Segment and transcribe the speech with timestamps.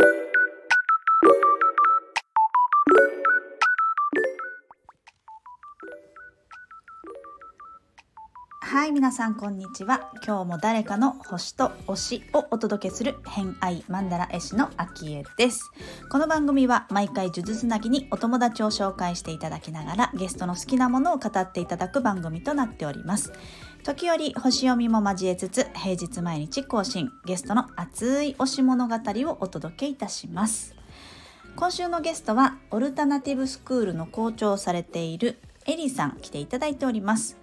[0.00, 0.29] thank you
[8.70, 10.12] はい皆さんこんにちは。
[10.24, 15.72] 今日も誰かの星と推しをお届けする偏愛マンダラ絵師のアキエです。
[16.08, 23.32] この番組は毎回呪術つなぎにお友達を紹介していただきながらゲストの好きなものを語っていただく番組となっております。
[23.82, 30.76] 時折星読みも交えつつ平日毎日更新ゲストの熱い推し物語をお届けいたします。
[31.56, 37.36] 今週のゲストはオルタナティブスクールの校長をされているエリさん来ていただいております。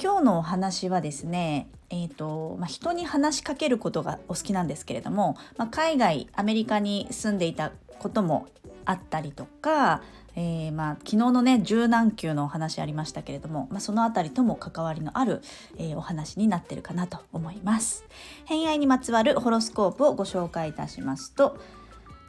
[0.00, 8.48] 今日のお話はですねえーとまあ、人に話しかけることがお好きなんですけれども、まあ、海外アメリカに住んでいたことも
[8.86, 10.00] あったりとか、
[10.34, 15.42] えー、まあ、昨日のね柔軟球のお話ありましたけれども、まあ、その辺りとも関わりのある、
[15.76, 18.06] えー、お話になってるかなと思います。
[18.46, 21.58] 偏愛にまつわるホロスコープをご紹介いたしますと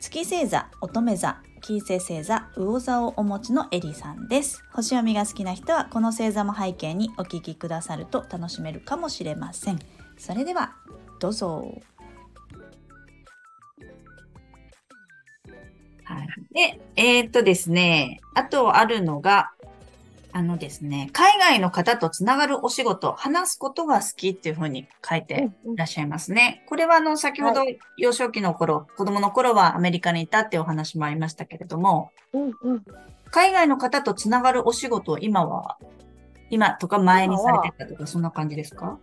[0.01, 4.65] 月星座乙女座金星星座魚座をお持ちのエリさんです。
[4.73, 9.79] 星読みが好きな人はこの星座も背景にお聞きくださると楽しめるかもしれません。
[10.17, 10.75] それでは
[11.21, 11.81] どうぞ。
[16.03, 19.53] はい、で、えー、っとですね、あとあるのが、
[20.35, 26.63] あのですね、海外の方とつながるお仕事、話すことが好きっていうふうに書いていらっしゃいますね。
[26.67, 27.61] これはあの、先ほど
[27.97, 32.85] 幼少期の頃、はい、子供の頃はアメリカにいたっていうお話もありましたけれども、うんうん、
[33.29, 35.77] 海外の方とつながるお仕事、今は、
[36.49, 38.97] 今とか前にされてたとか、そんな感じですか？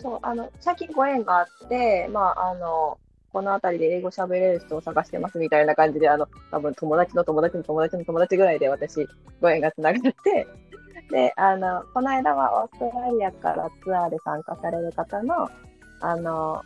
[0.00, 2.98] そう、あの、最近ご縁があって、まあ、あの、
[3.34, 9.08] この辺りで英語喋れる人を探してますみたいな感じで、あの、多分友達の友達の友達の友達ぐらいで私、
[9.40, 10.46] ご縁がつながって、
[11.10, 15.50] で、あの、この間はオーストラリアからツアーで参加される方の、
[16.00, 16.62] あの、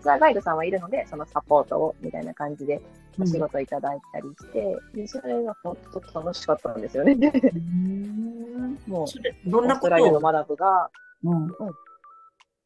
[0.00, 2.80] ツアーガイドさんはいるので、そのサポートを、みたいな感じで、
[3.20, 7.16] お仕事いただいたりして、うん、でそれが本当楽しかったんですよね。
[8.86, 10.88] もう、どんなことの学ぶが、
[11.24, 11.44] うん。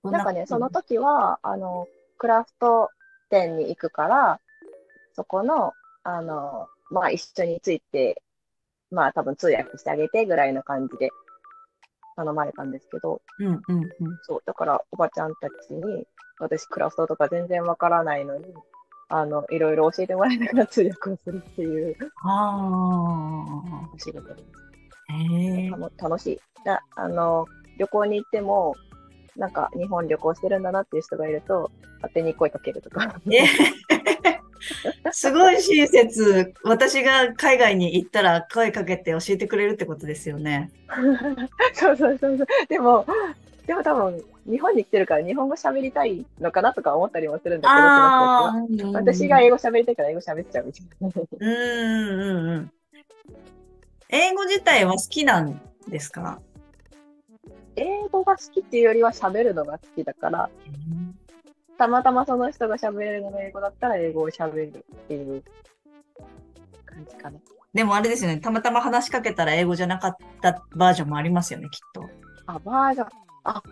[0.02, 1.86] うん、なんかね、その時は、あの、
[2.18, 2.90] クラフト
[3.30, 4.40] 店に行くから、
[5.14, 5.72] そこの、
[6.04, 8.22] あの、まあ一緒について、
[8.90, 11.10] まあ多分通訳してあげてぐらいの感じで
[12.16, 13.90] 頼まれたんですけど、うんうんうん、
[14.22, 16.06] そう、だからおばちゃんたちに、
[16.40, 18.44] 私クラフトとか全然わからないのに、
[19.08, 24.58] あの、いろいろ教えてもらいながら 通訳をするっていう、あお仕事です。
[25.10, 26.40] へ楽しい。
[26.64, 27.46] だあの、
[27.78, 28.74] 旅行に行っても、
[29.38, 33.14] なんか日本旅行してるんだなっていう人がいると、勝手に声かけるとか。
[35.12, 36.52] すごい親切。
[36.64, 40.70] 私が海外に行ったら声かけて教えてくれるってことですよね。
[41.72, 42.46] そうそうそうそう。
[42.68, 43.06] でも、
[43.66, 51.10] でも多分、日本に来てるから日本語喋りたいのかなとか思ったりもするんだけど、私が英語喋りたいから英語喋っちゃうみたいな。
[51.40, 52.72] うんうんうん。
[54.08, 56.40] 英語自体は好きなんですか？
[57.78, 60.50] 英語が好きっていうよりは喋るのが好きだから、
[61.78, 65.42] たまたまその人が喋れるのが英語だったら英語を喋るっていう
[66.84, 67.38] 感じかな。
[67.72, 72.08] でもあれですよね、たまたま話しかけたら英語じゃなかったバージョンもありますよね、きっと。
[72.46, 73.08] あ、バージョン、
[73.44, 73.62] あ、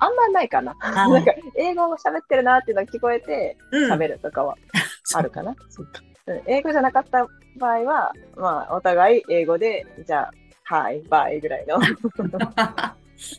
[0.00, 0.74] あんまないかな。
[0.80, 4.56] なんか、英語を喋ってるなっていうのが聞こえて、喋るとかは
[5.14, 5.54] あるかな。
[6.26, 10.30] うん、英語じゃなかった場合は、まあ、お互い英語で、じゃあ、
[10.68, 11.78] はい、バイぐらいの。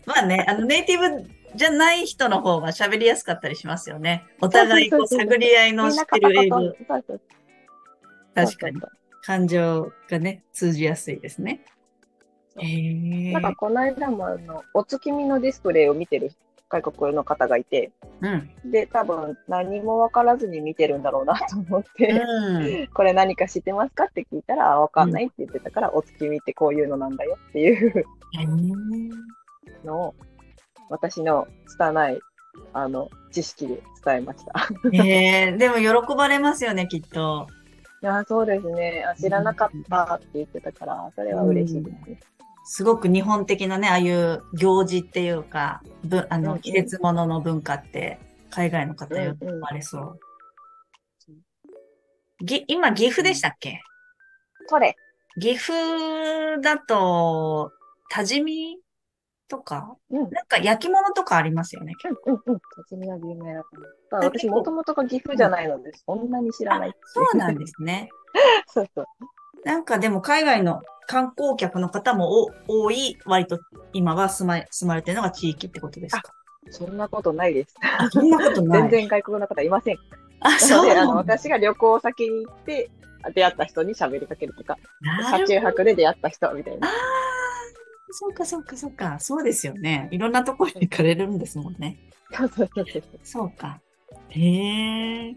[0.08, 4.26] まあね、あのネイティブじゃない人の方が喋りやすかったりしますよね。
[4.42, 6.74] お互いこう探り合いの知ってる英語。
[8.34, 8.82] 確かに。
[9.22, 11.62] 感情がね、通じやすいですね。
[12.58, 16.32] へなんかこの間もあの、お月見のディスプレイを見てる
[16.70, 17.92] 外国の方がいて、
[18.22, 28.06] うん、で、多分何も分からずに見てるんだろうなと思って、うん、 これ何か知ってますかって聞いたら、分かんないって言ってたから、うん、お月見ってこういうのなんだよっていう
[29.84, 30.16] のを、
[30.90, 32.20] 私の拙い、
[32.74, 34.54] あの、知識で伝えました。
[34.94, 37.48] えー、でも喜ばれますよね、きっと。
[38.02, 39.04] いや、そうですね。
[39.06, 42.20] あ知らなかったって言ってたから、それは嬉しいですね。
[42.72, 48.20] すごく日本的なね、ああいう行事っていうか、ぶあの、季節物の文化って、
[48.52, 50.20] 海外の方よく生まれそう。
[52.46, 53.82] ぎ今、岐阜でしたっけ？
[54.68, 54.96] それ。
[55.42, 57.72] 岐阜だと、
[58.12, 58.78] 多治見
[59.48, 61.96] とか、うん、なんか焼き物とかありますよね。
[62.28, 62.60] うんうんうん。
[62.60, 64.30] 多治見は有名だと思う。
[64.30, 68.10] 私、もともとが岐阜じゃないので、そんなに知らないそうなんですね。
[68.68, 69.06] そうそう。
[69.66, 73.60] なんかでも海外の観光客の方も多い、割と
[73.94, 76.34] 今は住ま住まれてるのが地域ってことですか？
[76.72, 77.76] そんなことないです。
[78.12, 78.82] そんなことない。
[78.90, 79.98] 全然外国の方いません。
[80.42, 80.94] あ、なそうの？
[80.94, 81.34] で、あの、なんだ。
[81.38, 82.90] 私が旅行先に行って、
[83.34, 84.78] 出会った人に喋りかけるとか、
[85.32, 85.60] 車中。
[85.60, 86.88] 泊で出会った人みたいな。
[86.88, 86.94] ああ、
[88.12, 89.18] そうか、そうか、そうか。
[89.20, 90.08] そうですよね。
[90.12, 91.98] いろんなところに行かれるんですもんね。
[92.32, 93.04] そうそうそうそう。
[93.24, 93.82] そうか。
[94.30, 95.36] へえ。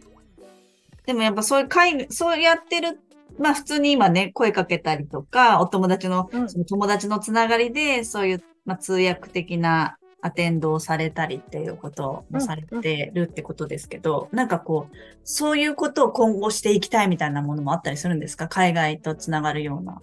[1.06, 3.00] でもやっぱそういう会、そうやってる、
[3.38, 18.46] まあ普通に今ね、声かけたりとか、お友達の、うんその友達のつながりで、そういう、まあ通訳的なアテンドをされたりっていうこともされてるってことですけど、なんかこう、そういうことを今後していきたいみたいなものもあったりするんですか？
[18.48, 20.00] 海外とつながるような。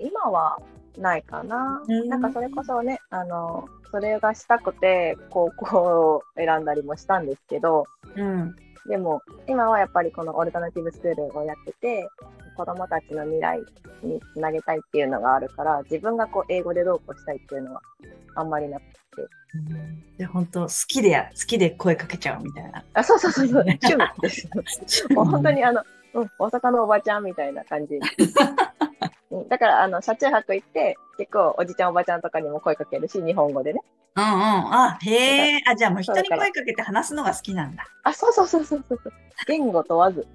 [0.00, 0.58] 今は
[0.96, 1.82] ないかな。
[1.88, 8.54] うんなんかそれこそね、あの、それがしたくて高校を選んだりもしたんですけど、うん。
[8.86, 12.08] でも今はやっぱりこのオルタナティブスクールをやってて、
[12.56, 13.60] 子供たちの未来
[14.02, 17.80] につなげたいっていうのがあるから、自分がこう英語でどうこうしたいっていうのは
[18.34, 18.98] あんまりなくて。
[20.18, 22.84] で、本当好きでや、好きで声かけちゃうみたいな。
[22.94, 25.08] あ、そうそうそうそう、趣味です。
[25.14, 25.82] もう本当にあの、
[26.20, 27.98] うん、大阪のおばちゃんみたいな感じ。
[29.30, 33.80] うんだから、あの、車中泊行って、結構おじちゃんおばちゃんとかにも声かけるし、日本語でね。
[34.16, 34.30] うんうん。
[34.32, 35.62] あ、へえ。
[35.66, 37.86] あ、じゃあもう人に声かけて話すのが好きなんだ。
[38.04, 39.00] あ、そうそうそうそうそう。
[39.46, 40.26] 言語問わず。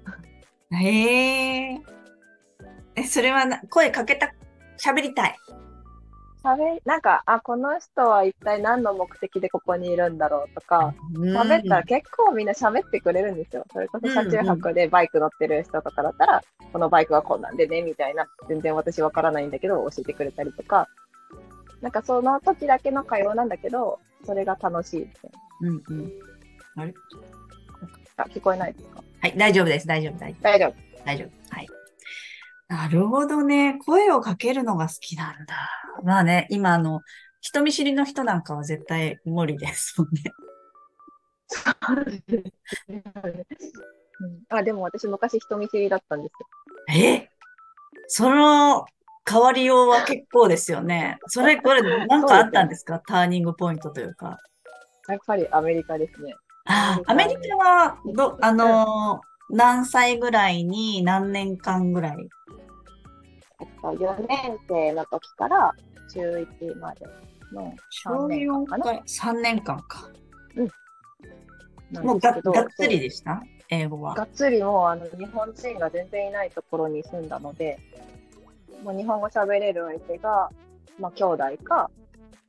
[0.70, 1.80] へえ。
[2.96, 4.32] え、それはな声かけた、
[4.78, 5.36] 喋りたい。
[6.44, 13.64] 喋、なんか、あ、この人は一体何の目的でここにいるんだろうとか、うん喋ったら結構みんな喋ってくれるんですよ。
[13.72, 16.42] それこそ車中泊でバイク乗ってる人とかだったら、
[16.72, 20.86] このバイクはこんなんでね、みたいな、全然私わからないんだけど、教えてくれたりとか、
[21.80, 25.32] なんかその時だけの会話なんだけど、それが楽しいですね。
[25.62, 26.12] うんうん。
[26.76, 26.94] あれ？
[28.16, 29.02] あ、聞こえないですか？
[29.20, 29.86] はい、大丈夫です。
[29.86, 30.42] 大丈夫、大丈夫。
[30.42, 30.74] 大丈夫。
[31.04, 31.54] 大丈夫。
[31.54, 31.68] はい。
[32.68, 33.78] なるほどね。
[33.84, 35.70] 声をかけるのが好きなんだ。
[36.02, 37.00] まあね、今あの、
[37.40, 40.22] 人見知りの人なんかは絶対無理ですもんね。
[44.20, 46.46] うんあ、でも私昔人見知りだったんですよ。
[46.96, 47.28] え？
[48.06, 48.86] その
[49.28, 51.18] 変わりようは結構ですよね。
[51.26, 53.00] それ、これ、なんかあったんですか？
[53.06, 54.38] ターニングポイントというか。
[55.08, 56.34] やっぱりアメリカですね。
[57.06, 62.28] アメリカは、ど、あのー何歳ぐらいに何年間ぐらい？
[63.60, 65.72] えっと、4年生の時から
[66.12, 67.06] 中1まで
[67.52, 67.72] の
[68.04, 68.84] 3年間かな。
[68.92, 70.10] 3年間か。
[71.92, 73.42] なんもうががっつりでした？
[73.68, 74.14] 英語は。
[74.14, 77.78] がっつりもうあの日本人が全然いないところに住んだので、
[78.82, 80.50] もう日本語喋れる相手が、
[80.98, 81.90] まあ兄弟か、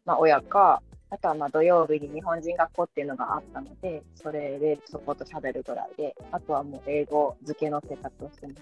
[0.05, 8.61] まあ親か、あとはまあ土曜日に日本人学校っていうのがあったので、それでそこと喋るぐらいで、あとはもう英語漬けの生活をしてます。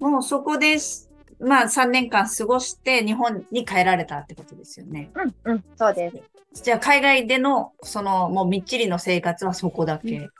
[0.00, 1.10] もうそこです。
[1.40, 5.10] まあ3年間過ごして日本に帰られたってことですよね。
[5.14, 6.10] うん、うん、そうで
[6.54, 6.62] す。
[6.62, 10.18] じゃあ海外でのそのもうみっちりの生活はそこだけ？
[10.18, 10.30] うん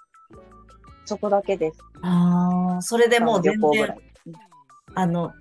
[1.07, 1.79] そこだけです。
[2.01, 3.99] ああ、それでもう全然旅行ぐらい。
[4.95, 5.35] あの、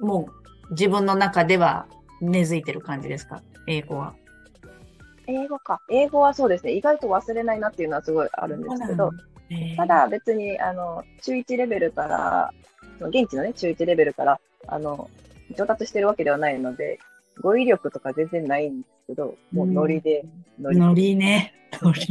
[0.00, 0.28] も
[0.68, 1.86] う自分の中では
[2.20, 3.40] 根付いてる感じですか？
[3.68, 4.16] 英語は。
[5.28, 5.80] 英語か。
[5.90, 6.72] 英語はそうですね。
[6.72, 9.10] 意外と忘れないなっていうのはすごいあるんですけど、
[9.50, 12.52] えーただ別に、あの、中1レベルから、
[13.00, 15.08] 現地のね、中1レベルから、あの、
[15.56, 16.98] 上達してるわけではないので、
[17.40, 20.24] 語彙力とか全然ないんですけど、もうノリで、
[20.60, 21.54] ノリでノリね。
[21.80, 22.00] ノリ。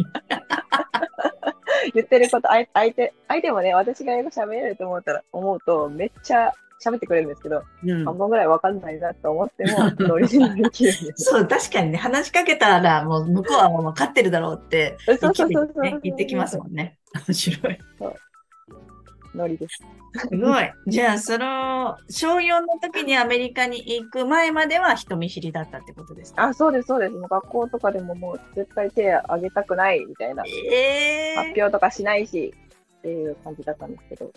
[1.94, 6.52] 言ってること、相手、相手もね、私が英語喋れると思ったら、思うと、めっちゃ
[6.86, 11.14] 喋ってくれるんですけど、うん半分ぐらいわかんないなと思っても、 ノリで乗り切る。
[11.16, 15.72] そう、確かにね、話しかけたら、もう向こうはもう分かってるだろうって、そうそうそう
[16.04, 16.98] 言ってきますもんね。
[17.28, 17.80] 面白い。
[19.36, 19.84] ノリです。
[20.30, 20.72] すごい。
[20.88, 26.44] じゃあ、その、小4の時にアメリカに行く前までは人見知りだったってことですか？
[26.44, 27.14] あ、そうです、そうです。
[27.14, 32.54] もう学校とかでももう絶対手挙げたくないみたいな、ええ発表とかしないし、
[33.00, 34.32] っていう感じだったんですけど、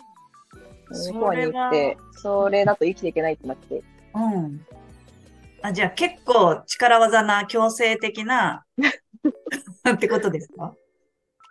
[0.93, 3.83] 向こうに行って、それだと生きていけないってなって、
[4.13, 4.65] うん。
[5.61, 8.65] あ、じゃあ結構力技な強制的な
[9.89, 10.73] ってことですか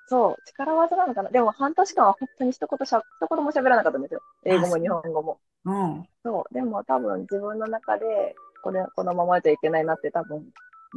[0.08, 1.30] そう、力技なのかな。
[1.30, 4.20] でも半年間は本当に一言しゃ、一言も喋らなかったんですよ。
[4.44, 5.38] 英語も日本語も。
[5.64, 6.04] うん。
[6.24, 10.44] そう、でも多分自分の中で、これ、このままじゃいけないなって多分、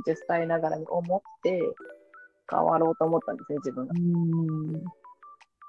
[0.08, 1.62] 10歳ながらに思って、
[2.50, 3.94] 変わろうと思ったんですね、自分が。
[3.96, 4.84] うん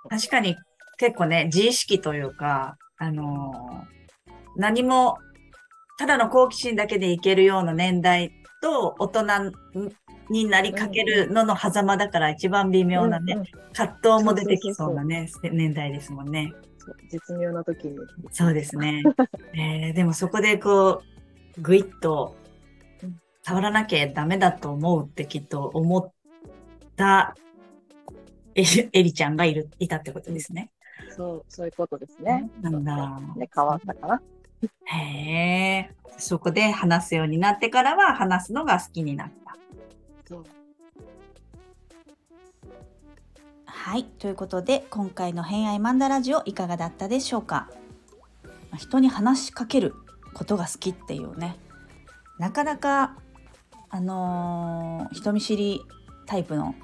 [0.08, 0.56] 確かに
[0.96, 3.94] 結構ね、自意識というか、あのー
[4.56, 5.18] 何も、
[5.98, 8.32] ただの好奇心だけでいけるような年代
[8.62, 9.22] と大人
[10.30, 13.46] になりかけるのの狭間だから一番微妙なね、うんうん
[13.76, 16.52] 葛藤も出てきそうなね、年代ですもんね。
[16.78, 17.96] そう絶妙な時に。
[18.30, 19.02] そうですね。
[19.52, 21.02] えーでもそこでこ
[21.58, 22.36] う、ぐいっと
[23.02, 26.12] うん触らなきゃダメだと思うってきっと思っ
[26.94, 27.34] た
[28.54, 30.70] えエリちゃんがいる、いたってことですね。
[31.16, 32.50] そう、そういうことですね。
[32.60, 33.20] なんだ。
[33.36, 34.22] ね、変わったかな。
[34.84, 35.90] へえ。
[36.18, 39.56] そこで話すようになってからは話すのが好きになった。
[40.28, 40.44] そう。
[43.66, 47.68] はいということで今回の「偏愛マンダラジオ」いかがだったでしょうか
[48.70, 49.94] まあ人に話しかける
[50.32, 51.58] ことが好きっていうね
[52.38, 53.16] なかなか
[53.90, 55.82] あのー人見知り
[56.24, 56.74] タイプの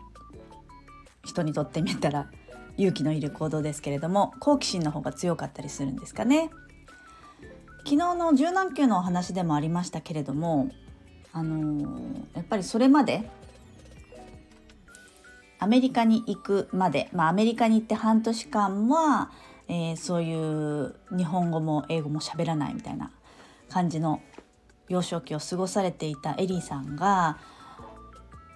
[1.24, 2.30] 人にとってみたら
[2.76, 6.50] 勇気のいる行動ですけれども好奇心の方が強かったりするんですかね。
[7.84, 10.70] 昨日の柔軟球のお話でもありましたけれども
[11.32, 13.28] あのーやっぱりそれまで
[15.58, 19.30] アメリカに行くまで、まあ、アメリカに行って半年間は、
[19.68, 23.10] えーそういう日本語も英語も喋らないみたいな
[23.68, 24.20] 感じの
[24.88, 27.38] 幼少期を過ごされていたエリーさんが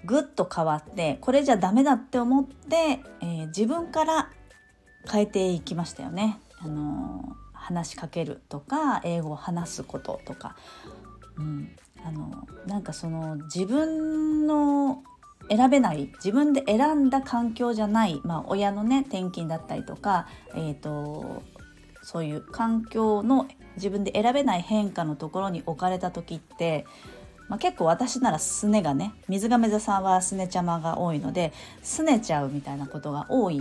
[0.04, 4.30] ぐっと変わってこれじゃダメだって思って、えー自分から
[5.10, 6.40] 変えていきましたよね。
[6.58, 10.54] あのー話しかけるとか英語を話すこととか、
[11.38, 15.02] うん、あのなんかその自分の
[15.48, 21.42] 選べない自分で選んだ環境じゃない、まあ、親のね転勤だったりとか、えー、と
[22.02, 26.86] そういう環境の自分で選べない変化のところに置かれた時って、
[27.48, 33.60] まあ、結構私ならすねがね水亀座さんはすねちゃまが多いのですねちゃうみたいなことが多い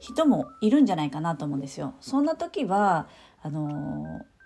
[0.00, 1.94] 人もいるんじゃないかなと思うんですよ。
[2.00, 3.08] そんな時は
[3.42, 4.38] あのー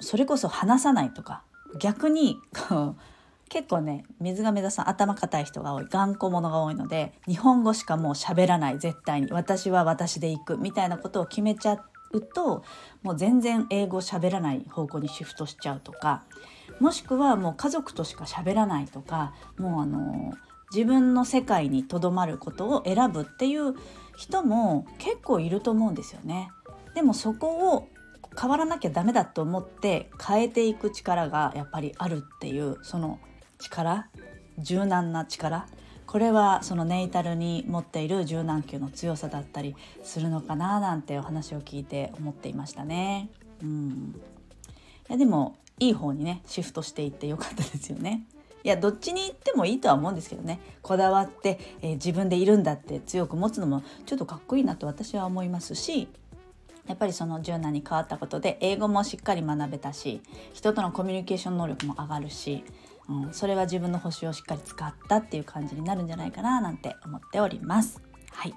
[0.00, 1.44] それこそ話さないとか
[1.78, 2.36] 逆に
[2.68, 2.96] こう
[3.48, 5.86] 結構ね水亀座さん頭固い人が多い。
[5.88, 8.78] 頑固者が多いので日本語しかもう喋らない。
[8.78, 9.30] 絶対に。
[9.30, 10.56] 私は私で行く。
[10.58, 11.78] みたいなことを決めちゃ
[12.14, 12.64] うと
[13.02, 16.24] もう全然英語喋らない方向にシフトしちゃうとか
[16.80, 20.32] もしくはもう家族としか喋らないとかもうあの
[20.72, 23.74] 自分の世界にとどまることを選ぶっていう
[24.16, 26.50] 人も結構いると思うんですよね。
[26.94, 27.88] でもそこを
[28.40, 33.20] 変わらなきゃダメだと思って変えていく力がやっぱりあるっていうその
[33.58, 34.08] 力
[34.58, 35.66] 柔軟な力
[36.14, 43.30] これはそのネイタルに持っている柔軟球の強さだったりするのかななんてお話を聞いて思っていましたね。
[43.60, 44.14] うん、
[45.08, 48.28] いやでもいい方にねシフトしていってよかったですよね。
[48.62, 56.06] いやどっちに行ってもいいとは思うんですけどねこだわって、えー自分でいるんだって強く持つのもちょっとかっこいいなと私は思いますし
[56.86, 62.62] やっぱりその柔軟に変わったことで英語もしっかり学べたし人とのコミュニケーション能力も上がるし、
[63.08, 68.00] うん、それは自分の星をしっかり使ったっていう感じになるんじゃないかななんて思っております。
[68.30, 68.54] はい、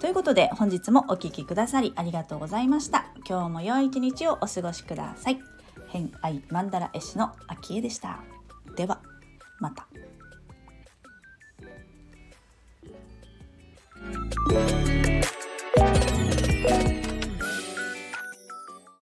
[0.00, 3.06] ということで本日もお聴きくださりありがとうございました。
[3.28, 5.40] 今日も良い一日をお過ごしください。
[5.88, 8.20] 偏愛マンダ絵師の秋江でした。
[8.76, 9.00] では
[9.60, 9.86] また。